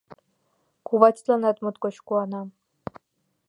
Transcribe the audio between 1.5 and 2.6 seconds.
моткоч куана.